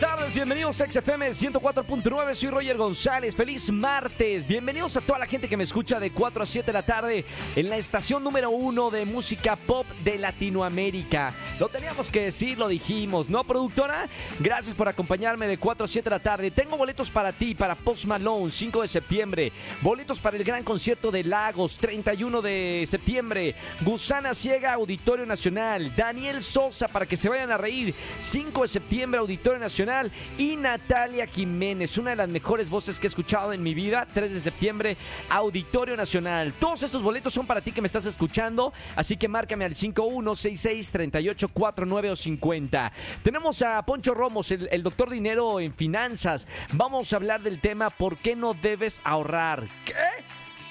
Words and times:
tardes, 0.00 0.32
bienvenidos 0.32 0.80
a 0.80 0.90
XFM 0.90 1.28
104.9, 1.28 2.32
soy 2.34 2.48
Roger 2.48 2.78
González, 2.78 3.36
feliz 3.36 3.70
martes, 3.70 4.46
bienvenidos 4.46 4.96
a 4.96 5.02
toda 5.02 5.18
la 5.18 5.26
gente 5.26 5.46
que 5.46 5.58
me 5.58 5.64
escucha 5.64 6.00
de 6.00 6.10
4 6.10 6.42
a 6.42 6.46
7 6.46 6.66
de 6.66 6.72
la 6.72 6.82
tarde 6.82 7.26
en 7.54 7.68
la 7.68 7.76
estación 7.76 8.24
número 8.24 8.48
1 8.48 8.90
de 8.90 9.04
música 9.04 9.56
pop 9.56 9.86
de 10.02 10.16
Latinoamérica. 10.16 11.34
Lo 11.58 11.68
teníamos 11.68 12.08
que 12.08 12.22
decir, 12.22 12.56
lo 12.56 12.68
dijimos, 12.68 13.28
¿no, 13.28 13.44
productora? 13.44 14.08
Gracias 14.38 14.74
por 14.74 14.88
acompañarme 14.88 15.46
de 15.46 15.58
4 15.58 15.84
a 15.84 15.88
7 15.88 16.08
de 16.08 16.16
la 16.16 16.22
tarde. 16.22 16.50
Tengo 16.50 16.78
boletos 16.78 17.10
para 17.10 17.32
ti, 17.32 17.54
para 17.54 17.74
Post 17.74 18.06
Malone, 18.06 18.50
5 18.50 18.80
de 18.80 18.88
septiembre, 18.88 19.52
boletos 19.82 20.18
para 20.18 20.38
el 20.38 20.44
gran 20.44 20.64
concierto 20.64 21.10
de 21.10 21.24
Lagos, 21.24 21.76
31 21.76 22.40
de 22.40 22.86
septiembre, 22.88 23.54
Gusana 23.82 24.32
Ciega, 24.32 24.72
Auditorio 24.72 25.26
Nacional, 25.26 25.94
Daniel 25.94 26.42
Sosa, 26.42 26.88
para 26.88 27.04
que 27.04 27.18
se 27.18 27.28
vayan 27.28 27.50
a 27.50 27.58
reír, 27.58 27.94
5 28.18 28.62
de 28.62 28.68
septiembre, 28.68 29.20
Auditorio 29.20 29.58
Nacional 29.58 29.89
y 30.38 30.56
Natalia 30.56 31.26
Jiménez, 31.26 31.98
una 31.98 32.10
de 32.10 32.16
las 32.16 32.28
mejores 32.28 32.70
voces 32.70 33.00
que 33.00 33.06
he 33.06 33.08
escuchado 33.08 33.52
en 33.52 33.62
mi 33.62 33.74
vida, 33.74 34.06
3 34.12 34.32
de 34.32 34.40
septiembre, 34.40 34.96
Auditorio 35.28 35.96
Nacional. 35.96 36.52
Todos 36.52 36.84
estos 36.84 37.02
boletos 37.02 37.34
son 37.34 37.46
para 37.46 37.60
ti 37.60 37.72
que 37.72 37.80
me 37.80 37.86
estás 37.86 38.06
escuchando, 38.06 38.72
así 38.94 39.16
que 39.16 39.26
márcame 39.26 39.64
al 39.64 39.74
51663849 39.74 42.10
o 42.10 42.16
50. 42.16 42.92
Tenemos 43.22 43.62
a 43.62 43.82
Poncho 43.82 44.14
Romos, 44.14 44.52
el, 44.52 44.68
el 44.70 44.82
doctor 44.82 45.10
dinero 45.10 45.58
en 45.58 45.74
finanzas. 45.74 46.46
Vamos 46.72 47.12
a 47.12 47.16
hablar 47.16 47.42
del 47.42 47.60
tema 47.60 47.90
¿por 47.90 48.16
qué 48.16 48.36
no 48.36 48.54
debes 48.54 49.00
ahorrar? 49.02 49.64
¿Qué? 49.84 49.94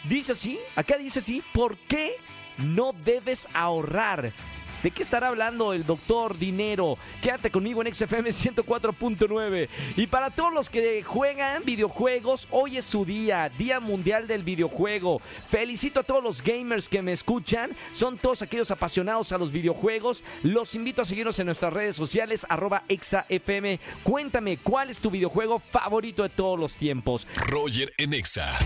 Dice 0.08 0.32
así, 0.32 0.58
acá 0.76 0.98
dice 0.98 1.20
así, 1.20 1.44
¿por 1.54 1.78
qué 1.78 2.16
no 2.58 2.94
debes 3.04 3.48
ahorrar? 3.54 4.32
¿De 4.84 4.92
qué 4.92 5.04
estará 5.04 5.28
hablando 5.28 5.74
el 5.74 5.86
doctor 5.86 6.38
Dinero? 6.38 6.98
Quédate 7.22 7.52
conmigo 7.52 7.82
en 7.82 7.94
XFM 7.94 8.30
104.9. 8.30 9.68
Y 9.98 10.08
para 10.08 10.30
todos 10.30 10.54
los 10.54 10.70
que 10.70 11.04
juegan 11.04 11.64
videojuegos, 11.66 12.48
hoy 12.50 12.78
es 12.78 12.86
su 12.86 13.04
día, 13.04 13.50
Día 13.58 13.82
Mundial 13.82 14.26
del 14.26 14.44
Videojuego. 14.44 15.20
Felicito 15.50 16.00
a 16.00 16.04
todos 16.04 16.24
los 16.24 16.42
gamers 16.42 16.88
que 16.88 17.02
me 17.02 17.12
escuchan. 17.12 17.76
Son 17.92 18.18
todos 18.18 18.42
aquellos 18.42 18.72
apasionados 18.72 19.34
a 19.34 19.38
los 19.38 19.52
videojuegos. 19.52 20.24
Los 20.44 20.74
invito 20.76 21.02
a 21.02 21.06
seguirnos 21.06 21.38
en 21.40 21.48
nuestras 21.48 21.74
redes 21.74 21.98
sociales, 21.98 22.46
arroba 22.48 22.84
ExaFM. 22.88 23.80
Cuéntame, 24.04 24.58
¿cuál 24.58 24.90
es 24.90 25.00
tu 25.00 25.12
videojuego 25.12 25.60
favorito 25.60 26.24
de 26.24 26.30
todos 26.30 26.58
los 26.58 26.78
tiempos? 26.78 27.28
Roger 27.36 27.94
en 27.98 28.14
Exa. 28.14 28.58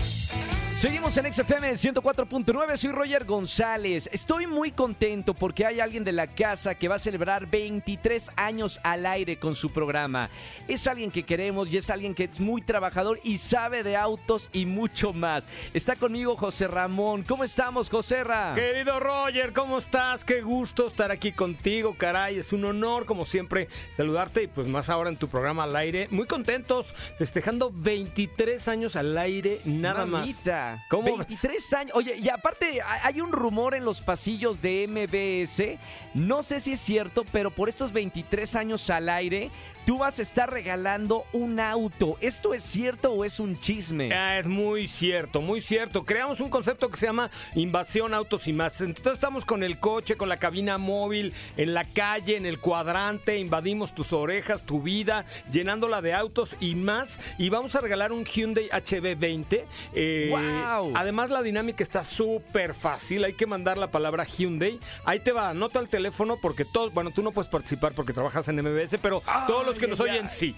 Seguimos 0.76 1.16
en 1.16 1.32
XFM 1.32 1.70
104.9, 1.72 2.76
soy 2.76 2.90
Roger 2.90 3.24
González. 3.24 4.10
Estoy 4.12 4.46
muy 4.46 4.72
contento 4.72 5.32
porque 5.32 5.64
hay 5.64 5.78
alguien 5.80 6.02
de 6.04 6.12
la 6.12 6.26
casa 6.26 6.74
que 6.74 6.88
va 6.88 6.96
a 6.96 6.98
celebrar 6.98 7.46
23 7.46 8.30
años 8.36 8.80
al 8.82 9.06
aire 9.06 9.38
con 9.38 9.54
su 9.54 9.70
programa. 9.70 10.28
Es 10.66 10.86
alguien 10.86 11.10
que 11.12 11.22
queremos 11.22 11.72
y 11.72 11.78
es 11.78 11.88
alguien 11.90 12.14
que 12.14 12.24
es 12.24 12.38
muy 12.40 12.60
trabajador 12.60 13.18
y 13.22 13.38
sabe 13.38 13.82
de 13.82 13.96
autos 13.96 14.50
y 14.52 14.66
mucho 14.66 15.12
más. 15.14 15.44
Está 15.72 15.94
conmigo 15.96 16.36
José 16.36 16.66
Ramón. 16.66 17.22
¿Cómo 17.22 17.44
estamos, 17.44 17.88
José 17.88 18.24
Ra? 18.24 18.52
Querido 18.54 18.98
Roger, 19.00 19.52
¿cómo 19.54 19.78
estás? 19.78 20.24
Qué 20.24 20.42
gusto 20.42 20.88
estar 20.88 21.10
aquí 21.12 21.32
contigo, 21.32 21.94
caray. 21.96 22.38
Es 22.38 22.52
un 22.52 22.64
honor, 22.64 23.06
como 23.06 23.24
siempre, 23.24 23.68
saludarte 23.90 24.42
y 24.42 24.46
pues 24.48 24.66
más 24.66 24.90
ahora 24.90 25.08
en 25.08 25.16
tu 25.16 25.28
programa 25.28 25.62
al 25.62 25.76
aire. 25.76 26.08
Muy 26.10 26.26
contentos, 26.26 26.94
festejando 27.16 27.70
23 27.72 28.68
años 28.68 28.96
al 28.96 29.16
aire, 29.16 29.60
nada 29.64 30.04
Mamita. 30.04 30.72
más. 30.72 30.73
¿Cómo 30.88 31.16
23 31.16 31.72
años. 31.74 31.92
Oye, 31.94 32.16
y 32.16 32.28
aparte 32.28 32.80
hay 32.82 33.20
un 33.20 33.32
rumor 33.32 33.74
en 33.74 33.84
los 33.84 34.00
pasillos 34.00 34.60
de 34.62 34.86
MBS. 34.88 35.78
No 36.14 36.42
sé 36.42 36.60
si 36.60 36.72
es 36.72 36.80
cierto, 36.80 37.24
pero 37.32 37.50
por 37.50 37.68
estos 37.68 37.92
23 37.92 38.56
años 38.56 38.88
al 38.90 39.08
aire, 39.08 39.50
tú 39.84 39.98
vas 39.98 40.18
a 40.18 40.22
estar 40.22 40.50
regalando 40.50 41.24
un 41.32 41.60
auto. 41.60 42.16
¿Esto 42.20 42.54
es 42.54 42.62
cierto 42.62 43.12
o 43.12 43.24
es 43.24 43.40
un 43.40 43.58
chisme? 43.58 44.12
Ah, 44.12 44.38
es 44.38 44.46
muy 44.46 44.88
cierto, 44.88 45.40
muy 45.40 45.60
cierto. 45.60 46.04
Creamos 46.04 46.40
un 46.40 46.48
concepto 46.48 46.88
que 46.88 46.96
se 46.96 47.06
llama 47.06 47.30
invasión 47.54 48.14
autos 48.14 48.48
y 48.48 48.52
más. 48.52 48.80
Entonces 48.80 49.14
estamos 49.14 49.44
con 49.44 49.62
el 49.62 49.78
coche, 49.78 50.16
con 50.16 50.28
la 50.28 50.36
cabina 50.36 50.78
móvil, 50.78 51.32
en 51.56 51.74
la 51.74 51.84
calle, 51.84 52.36
en 52.36 52.46
el 52.46 52.58
cuadrante, 52.58 53.38
invadimos 53.38 53.94
tus 53.94 54.12
orejas, 54.12 54.62
tu 54.62 54.82
vida, 54.82 55.24
llenándola 55.50 56.00
de 56.02 56.14
autos 56.14 56.56
y 56.60 56.74
más. 56.74 57.20
Y 57.38 57.50
vamos 57.50 57.74
a 57.76 57.80
regalar 57.80 58.12
un 58.12 58.24
Hyundai 58.24 58.68
HB20. 58.70 59.64
Eh, 59.94 60.26
¡Guau! 60.30 60.92
Además 60.94 61.30
la 61.30 61.42
dinámica 61.42 61.82
está 61.82 62.02
súper 62.02 62.74
fácil. 62.74 63.24
Hay 63.24 63.34
que 63.34 63.46
mandar 63.46 63.78
la 63.78 63.90
palabra 63.90 64.24
Hyundai. 64.24 64.78
Ahí 65.04 65.20
te 65.20 65.32
va, 65.32 65.50
anota 65.50 65.78
el 65.78 65.88
teléfono 65.88 66.38
porque 66.40 66.64
todos, 66.64 66.92
bueno, 66.92 67.10
tú 67.10 67.22
no 67.22 67.32
puedes 67.32 67.50
participar 67.50 67.92
porque 67.92 68.12
trabajas 68.12 68.48
en 68.48 68.56
MBS, 68.56 68.98
pero 69.00 69.22
todos 69.46 69.66
los 69.66 69.73
que 69.78 69.86
nos 69.86 70.00
oyen 70.00 70.28
sí. 70.28 70.54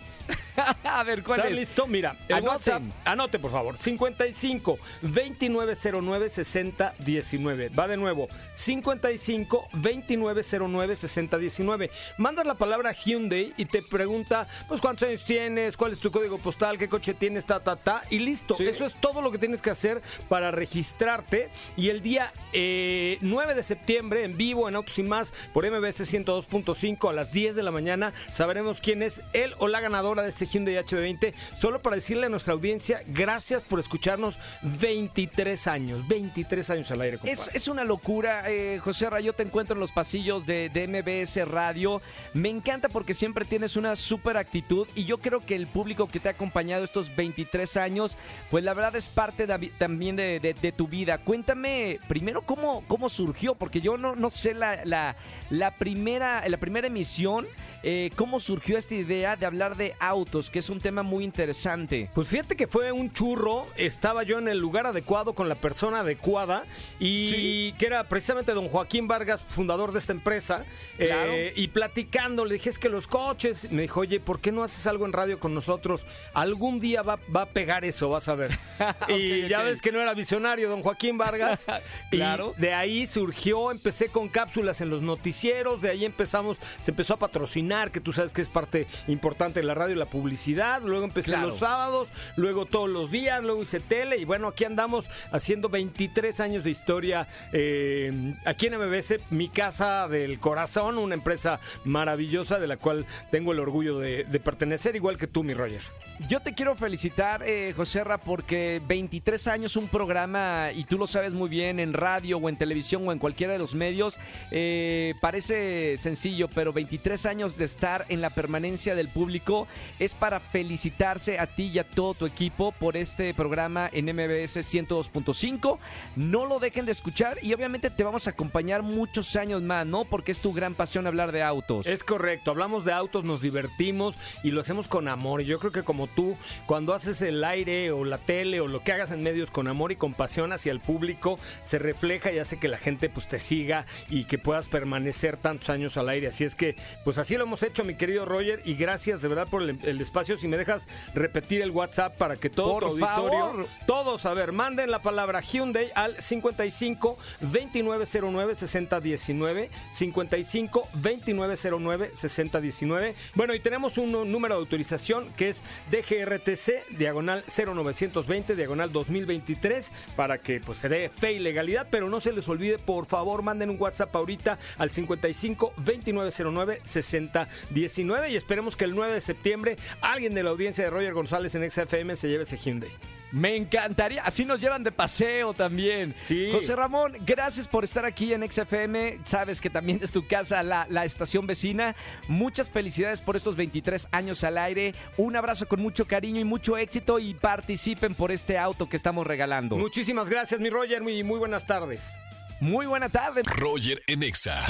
a 0.84 1.02
ver, 1.04 1.22
¿cuál 1.22 1.40
¿Estás 1.40 1.52
es? 1.52 1.58
listo? 1.58 1.86
Mira, 1.86 2.16
el 2.28 2.36
Anoten. 2.36 2.48
WhatsApp, 2.48 2.82
anote 3.04 3.38
por 3.38 3.50
favor, 3.50 3.76
55 3.78 4.78
2909 5.02 6.28
6019. 6.28 7.68
Va 7.70 7.88
de 7.88 7.96
nuevo, 7.96 8.28
55 8.54 9.68
2909 9.72 10.96
6019. 10.96 11.90
Mandas 12.18 12.46
la 12.46 12.54
palabra 12.54 12.92
Hyundai 12.92 13.54
y 13.56 13.66
te 13.66 13.82
pregunta, 13.82 14.48
pues 14.68 14.80
cuántos 14.80 15.08
años 15.08 15.24
tienes, 15.24 15.76
cuál 15.76 15.92
es 15.92 16.00
tu 16.00 16.10
código 16.10 16.38
postal, 16.38 16.78
qué 16.78 16.88
coche 16.88 17.14
tienes, 17.14 17.46
ta, 17.46 17.60
ta, 17.60 17.76
ta, 17.76 18.02
y 18.10 18.18
listo. 18.18 18.56
Sí. 18.56 18.64
Eso 18.66 18.86
es 18.86 18.94
todo 18.94 19.22
lo 19.22 19.30
que 19.30 19.38
tienes 19.38 19.62
que 19.62 19.70
hacer 19.70 20.02
para 20.28 20.50
registrarte. 20.50 21.50
Y 21.76 21.88
el 21.90 22.02
día 22.02 22.32
eh, 22.52 23.18
9 23.20 23.54
de 23.54 23.62
septiembre, 23.62 24.24
en 24.24 24.36
vivo, 24.36 24.68
en 24.68 24.76
Autos 24.76 24.98
y 24.98 25.02
Más, 25.02 25.34
por 25.52 25.64
MBS 25.70 26.00
102.5 26.12 27.10
a 27.10 27.12
las 27.12 27.32
10 27.32 27.54
de 27.54 27.62
la 27.62 27.70
mañana, 27.70 28.12
sabremos 28.30 28.80
quién 28.80 29.02
es 29.02 29.05
él 29.32 29.54
o 29.58 29.68
la 29.68 29.80
ganadora 29.80 30.22
de 30.22 30.28
este 30.28 30.46
Hyundai 30.46 30.74
HB20. 30.76 31.32
Solo 31.58 31.80
para 31.82 31.96
decirle 31.96 32.26
a 32.26 32.28
nuestra 32.28 32.54
audiencia, 32.54 33.00
gracias 33.06 33.62
por 33.62 33.80
escucharnos 33.80 34.38
23 34.62 35.66
años, 35.66 36.06
23 36.08 36.70
años 36.70 36.90
al 36.90 37.00
aire. 37.02 37.18
Es, 37.24 37.50
es 37.54 37.68
una 37.68 37.84
locura, 37.84 38.44
eh, 38.50 38.78
José 38.82 39.08
Ra, 39.10 39.20
yo 39.20 39.32
te 39.32 39.42
encuentro 39.42 39.74
en 39.74 39.80
los 39.80 39.92
pasillos 39.92 40.46
de, 40.46 40.68
de 40.70 40.86
MBS 40.88 41.48
Radio. 41.48 42.00
Me 42.34 42.48
encanta 42.48 42.88
porque 42.88 43.14
siempre 43.14 43.44
tienes 43.44 43.76
una 43.76 43.96
súper 43.96 44.36
actitud 44.36 44.86
y 44.94 45.04
yo 45.04 45.18
creo 45.18 45.44
que 45.44 45.54
el 45.54 45.66
público 45.66 46.08
que 46.08 46.20
te 46.20 46.28
ha 46.28 46.32
acompañado 46.32 46.84
estos 46.84 47.14
23 47.14 47.76
años, 47.76 48.16
pues 48.50 48.64
la 48.64 48.74
verdad 48.74 48.96
es 48.96 49.08
parte 49.08 49.46
de- 49.46 49.68
también 49.78 50.16
de, 50.16 50.40
de- 50.40 50.54
de 50.54 50.72
tu 50.72 50.86
vida. 50.88 51.18
Cuéntame 51.18 51.98
primero 52.08 52.42
cómo, 52.42 52.84
cómo 52.88 53.08
surgió, 53.08 53.54
porque 53.54 53.80
yo 53.80 53.96
no, 53.96 54.16
no 54.16 54.30
sé 54.30 54.54
la, 54.54 54.84
la, 54.84 55.16
la 55.50 55.70
primera, 55.76 56.46
la 56.48 56.56
primera 56.58 56.86
emisión, 56.86 57.46
eh, 57.82 58.10
cómo 58.16 58.40
surgió 58.40 58.76
esta 58.78 58.94
idea 58.96 59.36
de 59.36 59.46
hablar 59.46 59.76
de 59.76 59.94
autos, 60.00 60.50
que 60.50 60.58
es 60.58 60.70
un 60.70 60.80
tema 60.80 61.02
muy 61.02 61.24
interesante. 61.24 62.10
Pues 62.14 62.28
fíjate 62.28 62.56
que 62.56 62.66
fue 62.66 62.92
un 62.92 63.12
churro, 63.12 63.66
estaba 63.76 64.22
yo 64.22 64.38
en 64.38 64.48
el 64.48 64.58
lugar 64.58 64.86
adecuado 64.86 65.34
con 65.34 65.48
la 65.48 65.54
persona 65.54 66.00
adecuada 66.00 66.64
y 66.98 67.28
Sí. 67.28 67.74
que 67.78 67.86
era 67.86 68.04
precisamente 68.04 68.52
don 68.52 68.68
Joaquín 68.68 69.06
Vargas, 69.08 69.42
fundador 69.42 69.92
de 69.92 69.98
esta 69.98 70.12
empresa, 70.12 70.64
Claro. 70.96 71.32
eh, 71.32 71.52
y 71.56 71.68
platicando, 71.68 72.44
le 72.44 72.54
dije, 72.54 72.70
es 72.70 72.78
que 72.78 72.88
los 72.88 73.06
coches, 73.06 73.70
me 73.70 73.82
dijo, 73.82 74.00
oye, 74.00 74.20
¿por 74.20 74.40
qué 74.40 74.50
no 74.52 74.62
haces 74.62 74.86
algo 74.86 75.06
en 75.06 75.12
radio 75.12 75.38
con 75.38 75.54
nosotros? 75.54 76.06
Algún 76.34 76.80
día 76.80 77.02
va, 77.02 77.18
va 77.34 77.42
a 77.42 77.46
pegar 77.46 77.84
eso, 77.84 78.08
vas 78.10 78.28
a 78.28 78.34
ver. 78.34 78.50
y 79.08 79.48
ya 79.48 79.62
ves 79.62 79.80
que 79.82 79.92
no 79.92 80.00
era 80.00 80.14
visionario 80.14 80.68
don 80.68 80.82
Joaquín 80.82 81.18
Vargas. 81.18 81.66
Claro. 82.10 82.54
Y 82.56 82.60
de 82.62 82.72
ahí 82.74 83.06
surgió, 83.06 83.70
empecé 83.70 84.08
con 84.08 84.28
cápsulas 84.28 84.80
en 84.80 84.90
los 84.90 85.02
noticieros, 85.02 85.80
de 85.82 85.90
ahí 85.90 86.04
empezamos, 86.04 86.58
se 86.80 86.90
empezó 86.92 87.14
a 87.14 87.18
patrocinar, 87.18 87.90
que 87.90 88.00
tú 88.00 88.12
sabes 88.12 88.32
que 88.32 88.42
es 88.42 88.48
parte 88.48 88.85
importante 89.08 89.60
de 89.60 89.66
la 89.66 89.74
radio 89.74 89.94
la 89.96 90.06
publicidad, 90.06 90.82
luego 90.82 91.04
empecé 91.04 91.30
Claro. 91.30 91.48
los 91.48 91.58
sábados, 91.58 92.08
luego 92.36 92.66
todos 92.66 92.88
los 92.88 93.10
días, 93.10 93.42
luego 93.42 93.62
hice 93.62 93.80
tele 93.80 94.16
y 94.18 94.24
bueno, 94.24 94.48
aquí 94.48 94.64
andamos 94.64 95.08
haciendo 95.32 95.68
23 95.68 96.40
años 96.40 96.64
de 96.64 96.70
historia 96.70 97.26
eh, 97.52 98.34
aquí 98.44 98.66
en 98.66 98.78
MBS, 98.78 99.20
mi 99.30 99.48
casa 99.48 100.08
del 100.08 100.38
corazón, 100.38 100.98
una 100.98 101.14
empresa 101.14 101.60
maravillosa 101.84 102.58
de 102.58 102.66
la 102.66 102.76
cual 102.76 103.06
tengo 103.30 103.52
el 103.52 103.58
orgullo 103.60 103.98
de, 103.98 104.24
de 104.24 104.40
pertenecer, 104.40 104.96
igual 104.96 105.16
que 105.16 105.26
tú, 105.26 105.42
mi 105.42 105.54
Roger. 105.54 105.80
Yo 106.28 106.40
te 106.40 106.54
quiero 106.54 106.74
felicitar, 106.74 107.42
eh, 107.44 107.72
José 107.76 108.02
Ra, 108.04 108.18
porque 108.18 108.80
23 108.86 109.48
años 109.48 109.76
un 109.76 109.88
programa, 109.88 110.70
y 110.74 110.84
tú 110.84 110.98
lo 110.98 111.06
sabes 111.06 111.32
muy 111.32 111.48
bien, 111.48 111.78
en 111.80 111.92
radio 111.92 112.38
o 112.38 112.48
en 112.48 112.56
televisión 112.56 113.06
o 113.08 113.12
en 113.12 113.18
cualquiera 113.18 113.52
de 113.52 113.58
los 113.58 113.74
medios, 113.74 114.18
eh, 114.50 115.14
parece 115.20 115.96
sencillo, 115.98 116.48
pero 116.48 116.72
23 116.72 117.26
años 117.26 117.56
de 117.56 117.64
estar 117.64 118.06
en 118.08 118.20
la 118.20 118.30
permanencia 118.30 118.75
del 118.76 119.08
público 119.08 119.66
es 119.98 120.14
para 120.14 120.38
felicitarse 120.38 121.38
a 121.38 121.46
ti 121.46 121.70
y 121.72 121.78
a 121.78 121.84
todo 121.84 122.14
tu 122.14 122.26
equipo 122.26 122.72
por 122.72 122.96
este 122.96 123.32
programa 123.34 123.88
en 123.92 124.04
MBS 124.06 124.56
102.5. 124.56 125.78
No 126.16 126.46
lo 126.46 126.58
dejen 126.58 126.84
de 126.84 126.92
escuchar 126.92 127.38
y 127.42 127.54
obviamente 127.54 127.90
te 127.90 128.04
vamos 128.04 128.26
a 128.26 128.30
acompañar 128.30 128.82
muchos 128.82 129.34
años 129.36 129.62
más, 129.62 129.86
¿no? 129.86 130.04
Porque 130.04 130.32
es 130.32 130.40
tu 130.40 130.52
gran 130.52 130.74
pasión 130.74 131.06
hablar 131.06 131.32
de 131.32 131.42
autos. 131.42 131.86
Es 131.86 132.04
correcto, 132.04 132.50
hablamos 132.50 132.84
de 132.84 132.92
autos, 132.92 133.24
nos 133.24 133.40
divertimos 133.40 134.18
y 134.42 134.50
lo 134.50 134.60
hacemos 134.60 134.88
con 134.88 135.08
amor. 135.08 135.40
Yo 135.42 135.58
creo 135.58 135.72
que 135.72 135.82
como 135.82 136.06
tú, 136.06 136.36
cuando 136.66 136.94
haces 136.94 137.22
el 137.22 137.42
aire 137.44 137.90
o 137.90 138.04
la 138.04 138.18
tele 138.18 138.60
o 138.60 138.68
lo 138.68 138.82
que 138.82 138.92
hagas 138.92 139.10
en 139.10 139.22
medios 139.22 139.50
con 139.50 139.68
amor 139.68 139.92
y 139.92 139.96
con 139.96 140.12
pasión 140.12 140.52
hacia 140.52 140.72
el 140.72 140.80
público, 140.80 141.38
se 141.64 141.78
refleja 141.78 142.30
y 142.30 142.38
hace 142.38 142.58
que 142.58 142.68
la 142.68 142.78
gente 142.78 143.08
pues 143.08 143.26
te 143.26 143.38
siga 143.38 143.86
y 144.10 144.24
que 144.24 144.38
puedas 144.38 144.68
permanecer 144.68 145.36
tantos 145.36 145.70
años 145.70 145.96
al 145.96 146.08
aire. 146.08 146.28
Así 146.28 146.44
es 146.44 146.54
que, 146.54 146.76
pues 147.04 147.18
así 147.18 147.36
lo 147.36 147.44
hemos 147.44 147.62
hecho, 147.62 147.84
mi 147.84 147.94
querido 147.94 148.24
Roger, 148.24 148.62
y 148.66 148.74
gracias 148.74 149.22
de 149.22 149.28
verdad 149.28 149.48
por 149.48 149.62
el, 149.62 149.78
el 149.82 150.00
espacio. 150.00 150.36
Si 150.36 150.48
me 150.48 150.56
dejas 150.56 150.86
repetir 151.14 151.62
el 151.62 151.70
WhatsApp 151.70 152.16
para 152.16 152.36
que 152.36 152.50
todo 152.50 152.72
Por 152.72 152.82
tu 152.82 152.88
auditorio, 152.88 153.38
favor. 153.38 153.66
todos, 153.86 154.26
a 154.26 154.34
ver, 154.34 154.52
manden 154.52 154.90
la 154.90 155.00
palabra 155.00 155.40
Hyundai 155.40 155.90
al 155.94 156.20
55 156.20 157.16
2909 157.40 158.54
6019 158.54 159.70
55 159.92 160.88
2909 160.94 162.10
6019. 162.12 163.14
Bueno, 163.34 163.54
y 163.54 163.60
tenemos 163.60 163.98
un 163.98 164.12
número 164.30 164.54
de 164.54 164.60
autorización 164.60 165.32
que 165.36 165.48
es 165.50 165.62
DGRTC 165.90 166.96
diagonal 166.98 167.44
0920 167.46 168.56
diagonal 168.56 168.92
2023 168.92 169.92
para 170.16 170.38
que 170.38 170.60
pues 170.60 170.78
se 170.78 170.88
dé 170.88 171.08
fe 171.08 171.32
y 171.34 171.38
legalidad, 171.38 171.86
pero 171.90 172.08
no 172.08 172.20
se 172.20 172.32
les 172.32 172.48
olvide, 172.48 172.78
por 172.78 173.06
favor, 173.06 173.42
manden 173.42 173.70
un 173.70 173.76
WhatsApp 173.80 174.14
ahorita 174.14 174.58
al 174.78 174.90
55 174.90 175.74
2909 175.76 176.80
6019 176.82 178.30
y 178.30 178.36
esperemos 178.56 178.74
que 178.74 178.86
el 178.86 178.94
9 178.94 179.12
de 179.12 179.20
septiembre 179.20 179.76
alguien 180.00 180.32
de 180.32 180.42
la 180.42 180.48
audiencia 180.48 180.82
de 180.82 180.88
Roger 180.88 181.12
González 181.12 181.54
en 181.56 181.70
XFM 181.70 182.16
se 182.16 182.26
lleve 182.26 182.44
ese 182.44 182.56
Hyundai. 182.56 182.88
Me 183.30 183.54
encantaría. 183.54 184.22
Así 184.24 184.46
nos 184.46 184.62
llevan 184.62 184.82
de 184.82 184.92
paseo 184.92 185.52
también. 185.52 186.14
Sí. 186.22 186.48
José 186.52 186.74
Ramón, 186.74 187.12
gracias 187.26 187.68
por 187.68 187.84
estar 187.84 188.06
aquí 188.06 188.32
en 188.32 188.50
XFM. 188.50 189.18
Sabes 189.26 189.60
que 189.60 189.68
también 189.68 190.00
es 190.00 190.10
tu 190.10 190.26
casa, 190.26 190.62
la, 190.62 190.86
la 190.88 191.04
estación 191.04 191.46
vecina. 191.46 191.94
Muchas 192.28 192.70
felicidades 192.70 193.20
por 193.20 193.36
estos 193.36 193.56
23 193.56 194.08
años 194.10 194.42
al 194.42 194.56
aire. 194.56 194.94
Un 195.18 195.36
abrazo 195.36 195.68
con 195.68 195.82
mucho 195.82 196.06
cariño 196.06 196.40
y 196.40 196.44
mucho 196.44 196.78
éxito 196.78 197.18
y 197.18 197.34
participen 197.34 198.14
por 198.14 198.32
este 198.32 198.56
auto 198.56 198.88
que 198.88 198.96
estamos 198.96 199.26
regalando. 199.26 199.76
Muchísimas 199.76 200.30
gracias, 200.30 200.62
mi 200.62 200.70
Roger, 200.70 201.02
y 201.06 201.22
muy 201.24 201.38
buenas 201.38 201.66
tardes. 201.66 202.14
Muy 202.60 202.86
buena 202.86 203.08
tarde. 203.08 203.42
Roger 203.44 204.02
en 204.06 204.22
Exa. 204.22 204.64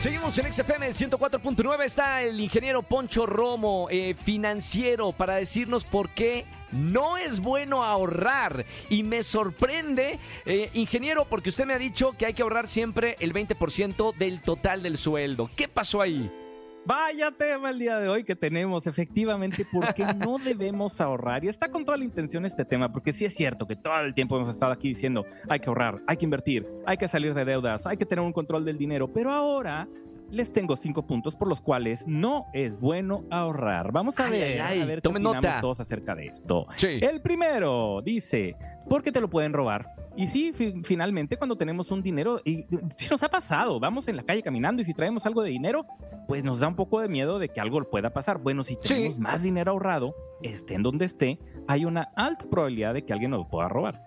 Seguimos 0.00 0.38
en 0.38 0.50
XFM 0.52 0.88
104.9. 0.88 1.84
Está 1.84 2.22
el 2.22 2.40
ingeniero 2.40 2.82
Poncho 2.82 3.26
Romo, 3.26 3.88
eh, 3.90 4.14
financiero, 4.24 5.12
para 5.12 5.36
decirnos 5.36 5.84
por 5.84 6.08
qué 6.10 6.46
no 6.72 7.18
es 7.18 7.40
bueno 7.40 7.84
ahorrar. 7.84 8.64
Y 8.88 9.02
me 9.02 9.22
sorprende, 9.22 10.18
eh, 10.46 10.70
ingeniero, 10.72 11.26
porque 11.26 11.50
usted 11.50 11.66
me 11.66 11.74
ha 11.74 11.78
dicho 11.78 12.12
que 12.12 12.24
hay 12.24 12.32
que 12.32 12.42
ahorrar 12.42 12.66
siempre 12.66 13.16
el 13.20 13.34
20% 13.34 14.14
del 14.16 14.40
total 14.40 14.82
del 14.82 14.96
sueldo. 14.96 15.50
¿Qué 15.54 15.68
pasó 15.68 16.00
ahí? 16.00 16.30
Vaya 16.86 17.30
tema 17.30 17.70
el 17.70 17.78
día 17.78 17.98
de 17.98 18.08
hoy 18.08 18.24
que 18.24 18.34
tenemos, 18.34 18.86
efectivamente, 18.86 19.66
porque 19.70 20.04
no 20.16 20.38
debemos 20.38 21.00
ahorrar. 21.00 21.44
Y 21.44 21.48
está 21.48 21.70
con 21.70 21.84
toda 21.84 21.98
la 21.98 22.04
intención 22.04 22.44
este 22.46 22.64
tema, 22.64 22.90
porque 22.90 23.12
sí 23.12 23.24
es 23.24 23.34
cierto 23.34 23.66
que 23.66 23.76
todo 23.76 24.00
el 24.00 24.14
tiempo 24.14 24.36
hemos 24.36 24.48
estado 24.48 24.72
aquí 24.72 24.88
diciendo, 24.88 25.24
hay 25.48 25.60
que 25.60 25.68
ahorrar, 25.68 26.00
hay 26.06 26.16
que 26.16 26.24
invertir, 26.24 26.66
hay 26.86 26.96
que 26.96 27.06
salir 27.06 27.34
de 27.34 27.44
deudas, 27.44 27.86
hay 27.86 27.96
que 27.96 28.06
tener 28.06 28.24
un 28.24 28.32
control 28.32 28.64
del 28.64 28.78
dinero. 28.78 29.08
Pero 29.12 29.30
ahora 29.30 29.86
les 30.30 30.52
tengo 30.52 30.76
cinco 30.76 31.06
puntos 31.06 31.36
por 31.36 31.48
los 31.48 31.60
cuales 31.60 32.04
no 32.06 32.46
es 32.54 32.78
bueno 32.80 33.24
ahorrar. 33.30 33.92
Vamos 33.92 34.18
a 34.18 34.26
Ay, 34.26 34.30
ver, 34.30 34.60
ay, 34.62 34.80
a 34.80 34.84
ver 34.84 35.02
qué 35.02 35.08
opinamos 35.08 35.34
nota. 35.36 35.60
todos 35.60 35.80
acerca 35.80 36.14
de 36.14 36.26
esto. 36.26 36.66
Sí. 36.76 36.98
El 37.02 37.20
primero 37.20 38.00
dice, 38.02 38.56
porque 38.88 39.12
te 39.12 39.20
lo 39.20 39.28
pueden 39.28 39.52
robar. 39.52 39.86
Y 40.16 40.26
sí, 40.26 40.52
fi- 40.52 40.82
finalmente 40.84 41.36
cuando 41.36 41.56
tenemos 41.56 41.90
un 41.90 42.02
dinero, 42.02 42.40
y 42.44 42.66
si 42.96 43.08
nos 43.10 43.22
ha 43.22 43.28
pasado, 43.28 43.78
vamos 43.80 44.08
en 44.08 44.16
la 44.16 44.22
calle 44.24 44.42
caminando 44.42 44.82
y 44.82 44.84
si 44.84 44.92
traemos 44.92 45.24
algo 45.26 45.42
de 45.42 45.50
dinero, 45.50 45.86
pues 46.26 46.42
nos 46.44 46.60
da 46.60 46.68
un 46.68 46.74
poco 46.76 47.00
de 47.00 47.08
miedo 47.08 47.38
de 47.38 47.48
que 47.48 47.60
algo 47.60 47.80
pueda 47.88 48.12
pasar. 48.12 48.38
Bueno, 48.38 48.64
si 48.64 48.76
tenemos 48.76 49.14
Sí. 49.14 49.20
más 49.20 49.42
dinero 49.42 49.72
ahorrado, 49.72 50.14
esté 50.42 50.74
en 50.74 50.82
donde 50.82 51.04
esté, 51.06 51.38
hay 51.68 51.84
una 51.84 52.08
alta 52.16 52.44
probabilidad 52.50 52.94
de 52.94 53.04
que 53.04 53.12
alguien 53.12 53.30
nos 53.30 53.40
lo 53.40 53.48
pueda 53.48 53.68
robar. 53.68 54.02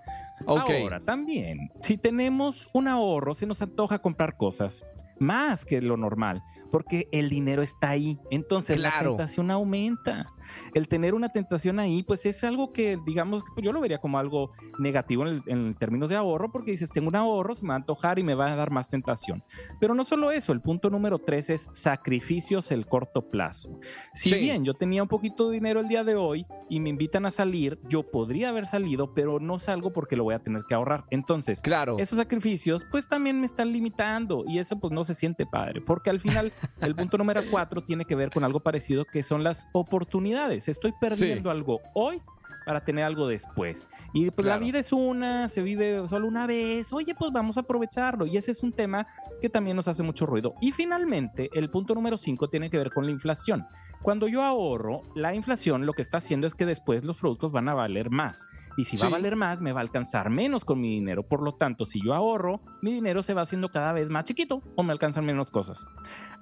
Ok. 0.46 0.70
Ahora, 0.70 1.00
también, 1.00 1.72
si 1.82 1.98
tenemos 1.98 2.70
un 2.74 2.88
ahorro, 2.88 3.34
se 3.36 3.46
nos 3.46 3.62
antoja 3.62 4.00
comprar 4.00 4.36
cosas 4.36 4.86
más 5.20 5.64
que 5.64 5.80
lo 5.82 5.96
normal, 5.96 6.42
porque 6.72 7.08
el 7.12 7.30
dinero 7.30 7.62
está 7.62 7.92
ahí. 7.92 8.18
Entonces 8.30 8.78
la 8.80 8.92
Claro. 8.92 9.12
tentación 9.12 9.52
aumenta. 9.52 10.26
El 10.74 10.88
tener 10.88 11.14
una 11.14 11.30
tentación 11.30 11.80
ahí, 11.80 12.04
pues 12.04 12.26
es 12.26 12.44
algo 12.44 12.74
que, 12.74 12.98
digamos, 13.06 13.44
yo 13.62 13.72
lo 13.72 13.82
vería 13.82 14.00
como 14.00 14.18
algo 14.20 14.52
negativo 14.80 15.24
en, 15.24 15.28
el- 15.30 15.44
en 15.48 15.76
términos 15.76 16.10
de 16.10 16.16
ahorro, 16.16 16.52
porque 16.52 16.72
dices, 16.72 16.90
tengo 16.92 17.08
un 17.08 17.16
ahorro, 17.16 17.56
se 17.56 17.64
me 17.64 17.70
va 17.70 17.76
a 17.76 17.78
antojar 17.78 18.20
y 18.20 18.24
me 18.24 18.34
va 18.36 18.52
a 18.52 18.56
dar 18.56 18.72
más 18.72 18.88
tentación. 18.88 19.44
Pero 19.80 19.94
no 19.96 20.04
solo 20.04 20.32
eso, 20.32 20.52
el 20.54 20.62
punto 20.62 20.90
número 20.90 21.20
tres 21.20 21.50
es 21.50 21.70
sacrificios 21.74 22.72
el 22.72 22.86
corto 22.86 23.30
plazo. 23.30 23.80
Si 24.14 24.30
Sí. 24.30 24.36
bien 24.36 24.64
yo 24.66 24.74
tenía 24.74 25.02
un 25.04 25.10
poquito 25.10 25.48
de 25.50 25.54
dinero 25.56 25.80
el 25.80 25.88
día 25.88 26.04
de 26.04 26.16
hoy 26.16 26.46
y 26.70 26.80
me 26.80 26.90
invitan 26.90 27.26
a 27.26 27.32
salir, 27.32 27.80
yo 27.90 28.04
podría 28.04 28.50
haber 28.50 28.66
salido, 28.68 29.14
pero 29.14 29.40
no 29.40 29.60
salgo 29.60 29.92
porque 29.94 30.16
lo 30.16 30.24
voy 30.24 30.34
a 30.36 30.40
tener 30.40 30.64
que 30.68 30.74
ahorrar. 30.76 31.06
Entonces, 31.12 31.62
Claro. 31.62 31.98
esos 32.00 32.18
sacrificios 32.18 32.86
pues 32.92 33.08
también 33.08 33.40
me 33.40 33.46
están 33.46 33.72
limitando 33.72 34.44
y 34.48 34.60
eso 34.60 34.80
pues 34.80 34.92
no 34.92 35.04
se 35.04 35.14
siente 35.14 35.46
padre, 35.46 35.82
porque 35.82 36.10
al 36.10 36.20
final 36.20 36.52
el 36.82 36.96
punto 36.96 37.18
número 37.18 37.42
cuatro 37.50 37.84
tiene 37.84 38.06
que 38.06 38.16
ver 38.16 38.32
con 38.32 38.44
algo 38.44 38.60
parecido 38.60 39.06
que 39.06 39.24
son 39.24 39.44
las 39.44 39.68
oportunidades. 39.74 40.33
Estoy 40.68 40.94
perdiendo 41.00 41.50
algo 41.52 41.80
hoy 41.94 42.22
para 42.66 42.80
tener 42.86 43.04
algo 43.04 43.28
después. 43.28 43.88
Y 44.14 44.32
pues 44.32 44.46
la 44.46 44.54
Claro. 44.54 44.66
vida 44.66 44.80
es 44.80 44.94
una, 44.94 45.50
se 45.50 45.62
vive 45.62 46.08
solo 46.08 46.28
una 46.28 46.48
vez, 46.48 46.94
oye 46.94 47.14
pues 47.14 47.30
vamos 47.34 47.58
a 47.58 47.62
aprovecharlo 47.62 48.26
y 48.26 48.38
ese 48.38 48.52
es 48.52 48.64
un 48.64 48.72
tema 48.72 49.06
que 49.42 49.50
también 49.50 49.76
nos 49.76 49.90
hace 49.90 50.02
mucho 50.02 50.26
ruido. 50.26 50.54
Y 50.62 50.72
finalmente 50.72 51.50
el 51.54 51.70
punto 51.70 51.94
número 51.94 52.16
cinco 52.18 52.48
tiene 52.50 52.70
que 52.70 52.78
ver 52.78 52.92
con 52.92 53.06
la 53.06 53.12
inflación. 53.12 53.66
Cuando 54.02 54.30
yo 54.30 54.44
ahorro, 54.44 55.02
la 55.14 55.34
inflación 55.36 55.86
lo 55.86 55.92
que 55.92 56.02
está 56.02 56.18
haciendo 56.20 56.48
es 56.48 56.56
que 56.56 56.66
después 56.66 57.04
los 57.04 57.18
productos 57.18 57.52
van 57.52 57.68
a 57.68 57.74
valer 57.74 58.10
más. 58.10 58.48
Y 58.78 58.86
si 58.86 58.96
va 58.96 59.02
Sí. 59.02 59.08
a 59.08 59.10
valer 59.10 59.36
más, 59.36 59.60
me 59.60 59.74
va 59.74 59.82
a 59.82 59.84
alcanzar 59.84 60.30
menos 60.30 60.64
con 60.64 60.80
mi 60.80 60.90
dinero. 60.90 61.24
Por 61.24 61.42
lo 61.44 61.56
tanto, 61.56 61.86
si 61.86 62.02
yo 62.04 62.14
ahorro, 62.14 62.62
mi 62.82 62.94
dinero 62.94 63.24
se 63.24 63.34
va 63.34 63.42
haciendo 63.42 63.70
cada 63.70 63.92
vez 63.92 64.10
más 64.10 64.24
chiquito 64.24 64.62
o 64.76 64.84
me 64.84 64.94
alcanzan 64.94 65.26
menos 65.26 65.52
cosas. 65.52 65.86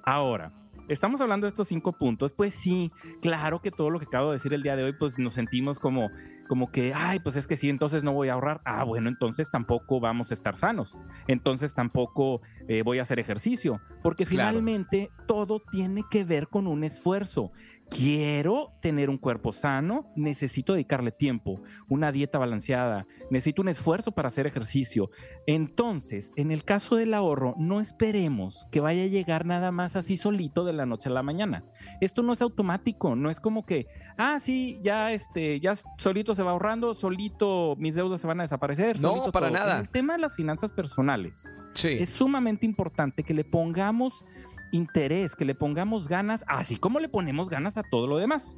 Ahora, 0.04 0.52
estamos 0.88 1.20
hablando 1.20 1.46
de 1.46 1.48
estos 1.48 1.68
cinco 1.68 1.92
puntos. 1.92 2.32
Pues 2.32 2.54
sí, 2.54 2.90
claro 3.20 3.60
que 3.60 3.70
todo 3.70 3.90
lo 3.90 3.98
que 3.98 4.06
acabo 4.06 4.28
de 4.28 4.34
decir 4.34 4.52
el 4.54 4.62
día 4.62 4.76
de 4.76 4.84
hoy, 4.84 4.92
pues 4.98 5.18
nos 5.18 5.34
sentimos 5.34 5.78
como, 5.78 6.10
como 6.48 6.70
que, 6.70 6.92
ay, 6.94 7.20
pues 7.20 7.36
es 7.36 7.46
que 7.46 7.56
sí, 7.56 7.68
entonces 7.68 8.02
no 8.04 8.12
voy 8.12 8.28
a 8.28 8.34
ahorrar. 8.34 8.60
Ah, 8.64 8.84
bueno, 8.84 9.08
entonces 9.08 9.50
tampoco 9.50 10.00
vamos 10.00 10.30
a 10.30 10.34
estar 10.34 10.56
sanos. 10.56 10.96
Entonces 11.26 11.74
tampoco 11.74 12.40
eh, 12.68 12.82
voy 12.82 12.98
a 12.98 13.02
hacer 13.02 13.18
ejercicio. 13.18 13.80
Porque 14.02 14.24
Claro. 14.26 14.50
finalmente 14.50 15.10
todo 15.26 15.60
tiene 15.70 16.02
que 16.10 16.24
ver 16.24 16.48
con 16.48 16.66
un 16.66 16.84
esfuerzo. 16.84 17.52
Quiero 17.94 18.72
tener 18.80 19.10
un 19.10 19.18
cuerpo 19.18 19.52
sano, 19.52 20.10
necesito 20.16 20.72
dedicarle 20.72 21.12
tiempo, 21.12 21.60
una 21.88 22.10
dieta 22.10 22.38
balanceada, 22.38 23.06
necesito 23.30 23.60
un 23.60 23.68
esfuerzo 23.68 24.12
para 24.12 24.28
hacer 24.28 24.46
ejercicio. 24.46 25.10
Entonces, 25.46 26.32
en 26.36 26.50
el 26.52 26.64
caso 26.64 26.96
del 26.96 27.12
ahorro, 27.12 27.54
no 27.58 27.80
esperemos 27.80 28.66
que 28.72 28.80
vaya 28.80 29.02
a 29.02 29.08
llegar 29.08 29.44
nada 29.44 29.72
más 29.72 29.94
así 29.94 30.16
solito 30.16 30.64
de 30.64 30.72
la 30.72 30.86
noche 30.86 31.10
a 31.10 31.12
la 31.12 31.22
mañana. 31.22 31.64
Esto 32.00 32.22
no 32.22 32.32
es 32.32 32.40
automático, 32.40 33.14
no 33.14 33.28
es 33.30 33.40
como 33.40 33.66
que, 33.66 33.86
ah, 34.16 34.40
sí, 34.40 34.78
ya 34.82 35.12
este, 35.12 35.60
ya 35.60 35.76
solito 35.98 36.34
se 36.34 36.42
va 36.42 36.52
ahorrando, 36.52 36.94
solito 36.94 37.76
mis 37.78 37.94
deudas 37.94 38.22
se 38.22 38.26
van 38.26 38.40
a 38.40 38.44
desaparecer. 38.44 39.00
No, 39.02 39.10
solito 39.10 39.32
para 39.32 39.48
todo. 39.48 39.58
nada. 39.58 39.74
En 39.74 39.80
el 39.82 39.88
tema 39.90 40.14
de 40.14 40.20
las 40.20 40.34
finanzas 40.34 40.72
personales, 40.72 41.46
Sí. 41.74 41.88
es 41.88 42.10
sumamente 42.10 42.64
importante 42.64 43.22
que 43.22 43.34
le 43.34 43.44
pongamos 43.44 44.24
interés, 44.72 45.36
que 45.36 45.44
le 45.44 45.54
pongamos 45.54 46.08
ganas, 46.08 46.44
así 46.48 46.76
como 46.76 46.98
le 46.98 47.08
ponemos 47.08 47.48
ganas 47.48 47.76
a 47.76 47.82
todo 47.84 48.06
lo 48.08 48.16
demás. 48.18 48.56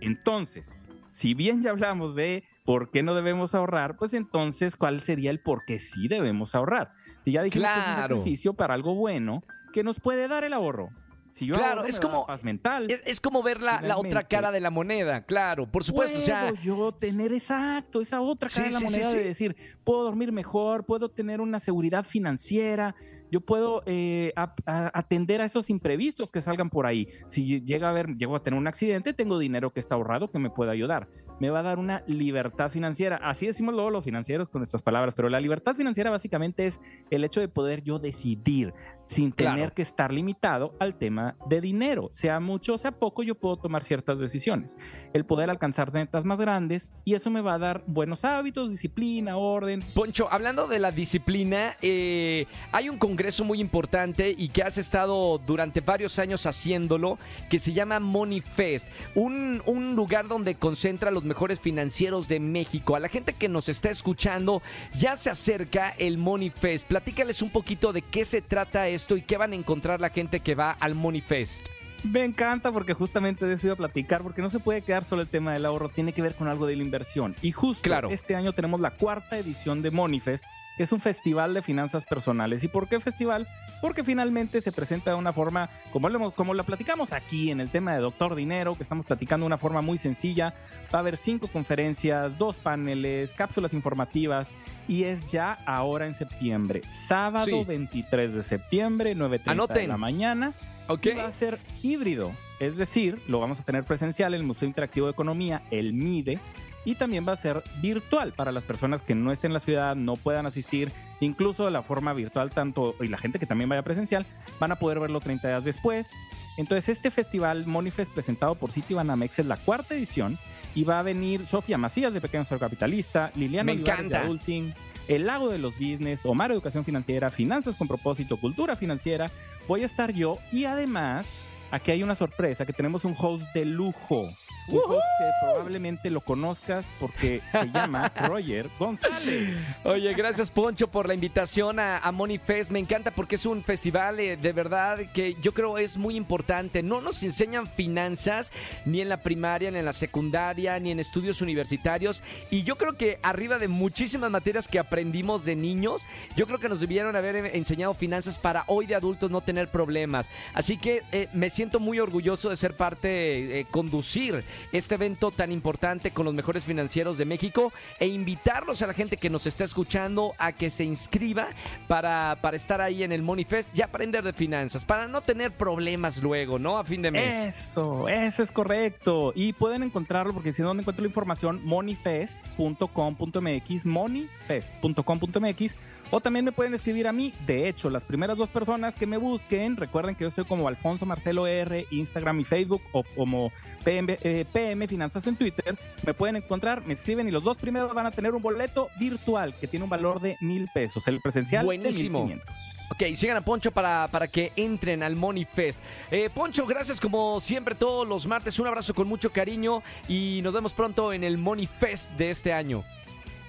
Entonces, 0.00 0.78
si 1.12 1.34
bien 1.34 1.62
ya 1.62 1.70
hablamos 1.70 2.14
de 2.14 2.44
por 2.64 2.90
qué 2.90 3.02
no 3.02 3.14
debemos 3.14 3.54
ahorrar, 3.54 3.96
pues 3.96 4.14
entonces, 4.14 4.76
¿cuál 4.76 5.00
sería 5.02 5.30
el 5.30 5.40
por 5.40 5.64
qué 5.64 5.78
sí 5.78 6.08
debemos 6.08 6.54
ahorrar? 6.54 6.92
Si 7.24 7.32
ya 7.32 7.42
dijimos 7.42 7.68
que 7.68 7.80
es 7.80 7.86
un 7.88 7.94
Claro. 7.94 8.16
sacrificio 8.16 8.54
para 8.54 8.74
algo 8.74 8.94
bueno, 8.94 9.42
que 9.72 9.82
nos 9.82 10.00
puede 10.00 10.28
dar 10.28 10.44
el 10.44 10.52
ahorro. 10.52 10.90
Si 11.32 11.44
yo 11.44 11.54
Claro, 11.56 11.80
ahorro, 11.80 11.88
es 11.88 12.00
como- 12.00 12.26
paz 12.26 12.42
mental. 12.44 12.86
Es, 12.90 13.02
es 13.04 13.20
como 13.20 13.42
ver 13.42 13.60
la, 13.60 13.82
la 13.82 13.98
otra 13.98 14.22
cara 14.22 14.50
de 14.50 14.60
la 14.60 14.70
moneda, 14.70 15.22
claro, 15.24 15.70
por 15.70 15.84
supuesto. 15.84 16.16
O 16.16 16.22
sea, 16.22 16.48
puedo 16.48 16.62
yo 16.62 16.92
tener 16.92 17.30
exacto 17.34 18.00
esa 18.00 18.22
otra 18.22 18.48
Sí, 18.48 18.56
cara 18.62 18.68
de 18.68 18.72
la 18.72 18.78
sí, 18.78 18.84
moneda 18.86 19.10
sí. 19.10 19.18
de 19.18 19.24
decir 19.24 19.56
puedo 19.84 20.02
dormir 20.04 20.32
mejor 20.32 20.84
puedo 20.86 21.10
tener 21.10 21.42
una 21.42 21.60
seguridad 21.60 22.04
financiera 22.06 22.94
yo 23.30 23.40
puedo 23.40 23.82
eh, 23.86 24.32
a- 24.36 24.54
a- 24.66 24.90
atender 24.98 25.40
a 25.40 25.44
esos 25.44 25.70
imprevistos 25.70 26.30
que 26.30 26.40
salgan 26.40 26.70
por 26.70 26.86
ahí. 26.86 27.08
Si 27.28 27.60
llega 27.62 27.88
a 27.88 27.90
haber, 27.90 28.16
llego 28.16 28.36
a 28.36 28.42
tener 28.42 28.58
un 28.58 28.66
accidente, 28.66 29.12
tengo 29.14 29.38
dinero 29.38 29.72
que 29.72 29.80
está 29.80 29.94
ahorrado 29.94 30.30
que 30.30 30.38
me 30.38 30.50
puede 30.50 30.70
ayudar. 30.70 31.08
Me 31.40 31.50
va 31.50 31.60
a 31.60 31.62
dar 31.62 31.78
una 31.78 32.02
libertad 32.06 32.70
financiera. 32.70 33.16
Así 33.22 33.46
decimos 33.46 33.74
luego 33.74 33.90
los 33.90 34.04
financieros 34.04 34.48
con 34.48 34.60
nuestras 34.60 34.82
palabras, 34.82 35.14
pero 35.14 35.28
la 35.28 35.40
libertad 35.40 35.74
financiera 35.74 36.10
básicamente 36.10 36.66
es 36.66 36.80
el 37.10 37.24
hecho 37.24 37.40
de 37.40 37.48
poder 37.48 37.82
yo 37.82 37.98
decidir 37.98 38.72
sin 39.06 39.32
tener 39.32 39.54
Claro. 39.56 39.74
que 39.74 39.82
estar 39.82 40.12
limitado 40.12 40.74
al 40.80 40.96
tema 40.96 41.36
de 41.48 41.60
dinero. 41.60 42.08
Sea 42.12 42.40
mucho 42.40 42.74
o 42.74 42.78
sea 42.78 42.92
poco, 42.92 43.22
yo 43.22 43.34
puedo 43.36 43.56
tomar 43.56 43.84
ciertas 43.84 44.18
decisiones. 44.18 44.76
El 45.12 45.24
poder 45.24 45.50
alcanzar 45.50 45.92
metas 45.92 46.24
más 46.24 46.38
grandes 46.38 46.90
y 47.04 47.14
eso 47.14 47.30
me 47.30 47.40
va 47.40 47.54
a 47.54 47.58
dar 47.58 47.84
buenos 47.86 48.24
hábitos, 48.24 48.70
disciplina, 48.70 49.36
orden. 49.36 49.80
Poncho, 49.94 50.26
hablando 50.30 50.66
de 50.66 50.78
la 50.78 50.90
disciplina, 50.90 51.76
eh, 51.82 52.46
hay 52.72 52.88
un 52.88 52.98
congreso 52.98 53.16
muy 53.44 53.60
importante 53.60 54.34
y 54.36 54.48
que 54.48 54.62
has 54.62 54.78
estado 54.78 55.38
durante 55.38 55.80
varios 55.80 56.18
años 56.18 56.46
haciéndolo, 56.46 57.18
que 57.50 57.58
se 57.58 57.72
llama 57.72 58.00
Money 58.00 58.40
Fest, 58.40 58.88
un, 59.14 59.62
un 59.66 59.94
lugar 59.96 60.28
donde 60.28 60.54
concentra 60.54 61.08
a 61.08 61.12
los 61.12 61.24
mejores 61.24 61.60
financieros 61.60 62.28
de 62.28 62.40
México. 62.40 62.96
A 62.96 63.00
la 63.00 63.08
gente 63.08 63.32
que 63.32 63.48
nos 63.48 63.68
está 63.68 63.90
escuchando, 63.90 64.62
ya 64.98 65.16
se 65.16 65.30
acerca 65.30 65.94
el 65.98 66.18
Money 66.18 66.50
Fest. 66.50 66.86
Platícales 66.86 67.42
un 67.42 67.50
poquito 67.50 67.92
de 67.92 68.02
qué 68.02 68.24
se 68.24 68.42
trata 68.42 68.88
esto 68.88 69.16
y 69.16 69.22
qué 69.22 69.36
van 69.36 69.52
a 69.52 69.56
encontrar 69.56 70.00
la 70.00 70.10
gente 70.10 70.40
que 70.40 70.54
va 70.54 70.70
al 70.72 70.94
Money 70.94 71.20
Fest. 71.20 71.66
Me 72.04 72.22
encanta 72.24 72.70
porque 72.70 72.92
justamente 72.94 73.46
de 73.46 73.54
eso 73.54 73.66
iba 73.68 73.74
a 73.74 73.76
platicar, 73.76 74.22
porque 74.22 74.42
no 74.42 74.50
se 74.50 74.60
puede 74.60 74.82
quedar 74.82 75.04
solo 75.04 75.22
el 75.22 75.28
tema 75.28 75.54
del 75.54 75.64
ahorro, 75.66 75.88
tiene 75.88 76.12
que 76.12 76.22
ver 76.22 76.34
con 76.34 76.46
algo 76.46 76.66
de 76.66 76.76
la 76.76 76.82
inversión. 76.82 77.34
Y 77.42 77.50
justo 77.52 77.82
Claro. 77.82 78.10
este 78.10 78.36
año 78.36 78.52
tenemos 78.52 78.80
la 78.80 78.90
cuarta 78.90 79.36
edición 79.38 79.82
de 79.82 79.90
Monifest, 79.90 80.44
es 80.78 80.92
un 80.92 81.00
festival 81.00 81.54
de 81.54 81.62
finanzas 81.62 82.04
personales. 82.04 82.62
¿Y 82.64 82.68
por 82.68 82.88
qué 82.88 83.00
festival? 83.00 83.46
Porque 83.80 84.04
finalmente 84.04 84.60
se 84.60 84.72
presenta 84.72 85.10
de 85.10 85.16
una 85.16 85.32
forma, 85.32 85.70
como, 85.92 86.08
lo, 86.08 86.30
como 86.32 86.54
la 86.54 86.62
platicamos 86.62 87.12
aquí 87.12 87.50
en 87.50 87.60
el 87.60 87.70
tema 87.70 87.94
de 87.94 88.00
Doctor 88.00 88.34
Dinero, 88.34 88.74
que 88.74 88.82
estamos 88.82 89.06
platicando 89.06 89.44
de 89.44 89.48
una 89.48 89.58
forma 89.58 89.82
muy 89.82 89.98
sencilla. 89.98 90.54
Va 90.94 90.98
a 90.98 91.00
haber 91.00 91.16
cinco 91.16 91.48
conferencias, 91.48 92.38
dos 92.38 92.56
paneles, 92.56 93.32
cápsulas 93.32 93.74
informativas, 93.74 94.48
y 94.88 95.04
es 95.04 95.26
ya 95.30 95.58
ahora 95.66 96.06
en 96.06 96.14
septiembre. 96.14 96.82
Sábado 96.90 97.46
Sí. 97.46 97.64
23 97.66 98.34
de 98.34 98.42
septiembre, 98.42 99.16
9.30 99.16 99.72
de 99.72 99.86
la 99.86 99.96
mañana. 99.96 100.52
¿Ok? 100.88 101.06
Y 101.06 101.10
va 101.14 101.26
a 101.26 101.32
ser 101.32 101.58
híbrido, 101.82 102.32
es 102.60 102.76
decir, 102.76 103.20
lo 103.26 103.40
vamos 103.40 103.58
a 103.60 103.64
tener 103.64 103.84
presencial 103.84 104.34
en 104.34 104.40
el 104.40 104.46
Museo 104.46 104.68
Interactivo 104.68 105.06
de 105.06 105.12
Economía, 105.12 105.62
el 105.70 105.92
MIDE, 105.92 106.38
y 106.86 106.94
también 106.94 107.26
va 107.28 107.32
a 107.32 107.36
ser 107.36 107.62
virtual 107.82 108.32
para 108.32 108.52
las 108.52 108.62
personas 108.62 109.02
que 109.02 109.16
no 109.16 109.32
estén 109.32 109.50
en 109.50 109.54
la 109.54 109.60
ciudad, 109.60 109.96
no 109.96 110.14
puedan 110.14 110.46
asistir, 110.46 110.92
incluso 111.20 111.64
de 111.64 111.72
la 111.72 111.82
forma 111.82 112.14
virtual, 112.14 112.50
tanto 112.50 112.94
y 113.00 113.08
la 113.08 113.18
gente 113.18 113.40
que 113.40 113.44
también 113.44 113.68
vaya 113.68 113.82
presencial, 113.82 114.24
van 114.60 114.70
a 114.70 114.76
poder 114.76 115.00
verlo 115.00 115.20
30 115.20 115.48
días 115.48 115.64
después. 115.64 116.12
Entonces, 116.56 116.88
este 116.88 117.10
festival 117.10 117.66
Monifest 117.66 118.12
presentado 118.12 118.54
por 118.54 118.70
Citibanamex 118.70 119.40
es 119.40 119.46
la 119.46 119.56
cuarta 119.56 119.96
edición 119.96 120.38
y 120.76 120.84
va 120.84 121.00
a 121.00 121.02
venir 121.02 121.46
Sofía 121.48 121.76
Macías 121.76 122.14
de 122.14 122.20
Pequeño 122.20 122.44
Ser 122.44 122.60
Capitalista, 122.60 123.32
Liliana 123.34 123.72
Olivares 123.72 124.08
de 124.08 124.16
Adulting, 124.16 124.74
El 125.08 125.26
Lago 125.26 125.50
de 125.50 125.58
los 125.58 125.74
Business, 125.74 126.24
Omar 126.24 126.52
Educación 126.52 126.84
Financiera, 126.84 127.30
Finanzas 127.30 127.74
con 127.74 127.88
Propósito, 127.88 128.36
Cultura 128.36 128.76
Financiera. 128.76 129.28
Voy 129.66 129.82
a 129.82 129.86
estar 129.86 130.12
yo 130.12 130.38
y 130.52 130.66
además 130.66 131.26
aquí 131.72 131.90
hay 131.90 132.04
una 132.04 132.14
sorpresa 132.14 132.64
que 132.64 132.72
tenemos 132.72 133.04
un 133.04 133.16
host 133.18 133.44
de 133.54 133.64
lujo. 133.64 134.30
Un 134.68 134.78
host 134.78 135.06
que 135.18 135.30
probablemente 135.40 136.10
lo 136.10 136.20
conozcas 136.20 136.84
porque 136.98 137.40
se 137.52 137.70
llama 137.70 138.12
Roger 138.26 138.68
González. 138.78 139.56
Oye, 139.84 140.12
gracias 140.14 140.50
Poncho 140.50 140.88
por 140.88 141.06
la 141.06 141.14
invitación 141.14 141.78
a, 141.78 141.98
a 141.98 142.10
Money 142.12 142.38
Fest. 142.38 142.70
Me 142.70 142.78
encanta 142.78 143.10
porque 143.10 143.36
es 143.36 143.46
un 143.46 143.62
festival 143.62 144.18
eh, 144.18 144.36
de 144.36 144.52
verdad 144.52 144.98
que 145.12 145.36
yo 145.40 145.52
creo 145.52 145.78
es 145.78 145.96
muy 145.96 146.16
importante. 146.16 146.82
No 146.82 147.00
nos 147.00 147.22
enseñan 147.22 147.66
finanzas 147.66 148.52
ni 148.84 149.00
en 149.00 149.08
la 149.08 149.22
primaria, 149.22 149.70
ni 149.70 149.78
en 149.78 149.84
la 149.84 149.92
secundaria, 149.92 150.78
ni 150.80 150.90
en 150.90 151.00
estudios 151.00 151.40
universitarios. 151.40 152.22
Y 152.50 152.64
yo 152.64 152.76
creo 152.76 152.96
que 152.96 153.18
arriba 153.22 153.58
de 153.58 153.68
muchísimas 153.68 154.30
materias 154.30 154.68
que 154.68 154.78
aprendimos 154.78 155.44
de 155.44 155.56
niños, 155.56 156.02
yo 156.36 156.46
creo 156.46 156.58
que 156.58 156.68
nos 156.68 156.80
debieron 156.80 157.14
haber 157.16 157.36
enseñado 157.54 157.94
finanzas 157.94 158.38
para 158.38 158.64
hoy 158.66 158.86
de 158.86 158.94
adultos 158.94 159.30
no 159.30 159.40
tener 159.40 159.68
problemas. 159.68 160.28
Así 160.54 160.76
que 160.76 161.02
eh, 161.12 161.28
me 161.32 161.50
siento 161.50 161.80
muy 161.80 161.98
orgulloso 162.00 162.50
de 162.50 162.56
ser 162.56 162.76
parte, 162.76 163.60
eh, 163.60 163.66
conducir 163.70 164.44
este 164.72 164.96
evento 164.96 165.30
tan 165.30 165.52
importante 165.52 166.10
con 166.10 166.24
los 166.24 166.34
mejores 166.34 166.64
financieros 166.64 167.18
de 167.18 167.24
México 167.24 167.72
e 167.98 168.06
invitarlos 168.06 168.82
a 168.82 168.86
la 168.86 168.94
gente 168.94 169.16
que 169.16 169.30
nos 169.30 169.46
está 169.46 169.64
escuchando 169.64 170.34
a 170.38 170.52
que 170.52 170.70
se 170.70 170.84
inscriba 170.84 171.48
para, 171.88 172.38
para 172.40 172.56
estar 172.56 172.80
ahí 172.80 173.02
en 173.02 173.12
el 173.12 173.22
Money 173.22 173.44
Fest 173.44 173.68
y 173.76 173.82
aprender 173.82 174.24
de 174.24 174.32
finanzas, 174.32 174.84
para 174.84 175.06
no 175.06 175.20
tener 175.20 175.52
problemas 175.52 176.22
luego, 176.22 176.58
¿no? 176.58 176.78
A 176.78 176.84
fin 176.84 177.02
de 177.02 177.10
mes. 177.10 177.56
Eso, 177.56 178.08
eso 178.08 178.42
es 178.42 178.50
correcto. 178.50 179.32
Y 179.34 179.52
pueden 179.52 179.82
encontrarlo, 179.82 180.32
porque 180.32 180.52
si 180.52 180.62
no, 180.62 180.72
encuentro 180.72 181.02
la 181.02 181.08
información, 181.08 181.60
moneyfest.com.mx, 181.64 183.86
moneyfest.com.mx, 183.86 185.74
o 186.10 186.20
también 186.20 186.44
me 186.44 186.52
pueden 186.52 186.74
escribir 186.74 187.08
a 187.08 187.12
mí. 187.12 187.32
De 187.46 187.68
hecho, 187.68 187.90
las 187.90 188.04
primeras 188.04 188.38
dos 188.38 188.48
personas 188.48 188.94
que 188.94 189.06
me 189.06 189.16
busquen, 189.16 189.76
recuerden 189.76 190.14
que 190.14 190.22
yo 190.22 190.28
estoy 190.28 190.44
como 190.44 190.68
Alfonso 190.68 191.06
Marcelo 191.06 191.46
R, 191.46 191.86
Instagram 191.90 192.40
y 192.40 192.44
Facebook, 192.44 192.82
o 192.92 193.02
como 193.02 193.52
PM, 193.84 194.18
eh, 194.22 194.44
PM 194.52 194.86
Finanzas 194.88 195.26
en 195.26 195.36
Twitter, 195.36 195.76
me 196.04 196.14
pueden 196.14 196.36
encontrar, 196.36 196.84
me 196.86 196.94
escriben 196.94 197.28
y 197.28 197.30
los 197.30 197.44
dos 197.44 197.56
primeros 197.56 197.92
van 197.94 198.06
a 198.06 198.10
tener 198.10 198.34
un 198.34 198.42
boleto 198.42 198.88
virtual 198.98 199.54
que 199.60 199.66
tiene 199.66 199.84
un 199.84 199.90
valor 199.90 200.20
de 200.20 200.36
mil 200.40 200.68
pesos, 200.72 201.06
el 201.08 201.20
presencial 201.20 201.64
Buenísimo. 201.64 202.20
de 202.20 202.34
1500. 202.34 202.90
Ok, 202.92 203.16
sigan 203.16 203.36
a 203.36 203.40
Poncho 203.40 203.70
para, 203.70 204.08
para 204.08 204.28
que 204.28 204.52
entren 204.56 205.02
al 205.02 205.16
Money 205.16 205.44
Fest. 205.44 205.80
Eh, 206.10 206.30
Poncho, 206.32 206.66
gracias 206.66 207.00
como 207.00 207.40
siempre 207.40 207.74
todos 207.74 208.06
los 208.06 208.26
martes. 208.26 208.58
Un 208.58 208.66
abrazo 208.66 208.94
con 208.94 209.08
mucho 209.08 209.30
cariño 209.30 209.82
y 210.08 210.40
nos 210.42 210.52
vemos 210.52 210.72
pronto 210.72 211.12
en 211.12 211.24
el 211.24 211.38
Money 211.38 211.66
Fest 211.66 212.10
de 212.12 212.30
este 212.30 212.52
año. 212.52 212.84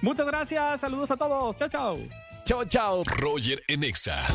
Muchas 0.02 0.28
gracias, 0.28 0.80
saludos 0.82 1.10
a 1.12 1.18
todos, 1.18 1.56
chao, 1.58 1.70
chao. 1.70 2.27
Chao, 2.48 2.63
chao. 2.63 3.04
Roger 3.04 3.62
en 3.68 3.84
Exa. 3.84 4.25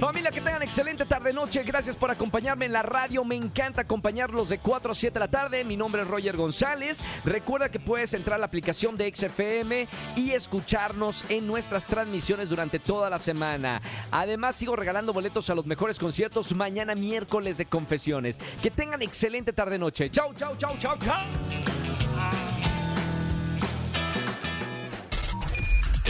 Familia, 0.00 0.30
que 0.30 0.40
tengan 0.40 0.62
excelente 0.62 1.04
tarde-noche. 1.04 1.62
Gracias 1.64 1.94
por 1.94 2.10
acompañarme 2.10 2.64
en 2.64 2.72
la 2.72 2.80
radio. 2.82 3.26
Me 3.26 3.36
encanta 3.36 3.82
acompañarlos 3.82 4.48
de 4.48 4.56
4 4.56 4.92
a 4.92 4.94
7 4.94 5.12
de 5.12 5.20
la 5.20 5.28
tarde. 5.28 5.62
Mi 5.62 5.76
nombre 5.76 6.00
es 6.00 6.08
Roger 6.08 6.34
González. 6.34 6.98
Recuerda 7.26 7.70
que 7.70 7.78
puedes 7.78 8.14
entrar 8.14 8.36
a 8.36 8.38
la 8.38 8.46
aplicación 8.46 8.96
de 8.96 9.14
XFM 9.14 9.86
y 10.16 10.30
escucharnos 10.30 11.24
en 11.28 11.46
nuestras 11.46 11.86
transmisiones 11.86 12.48
durante 12.48 12.78
toda 12.78 13.10
la 13.10 13.18
semana. 13.18 13.82
Además, 14.10 14.56
sigo 14.56 14.74
regalando 14.74 15.12
boletos 15.12 15.50
a 15.50 15.54
los 15.54 15.66
mejores 15.66 15.98
conciertos 15.98 16.54
mañana 16.54 16.94
miércoles 16.94 17.58
de 17.58 17.66
confesiones. 17.66 18.38
Que 18.62 18.70
tengan 18.70 19.02
excelente 19.02 19.52
tarde-noche. 19.52 20.08
Chau, 20.08 20.32
chau, 20.32 20.56
chau, 20.56 20.74
chau, 20.78 20.96
chau. 21.00 21.75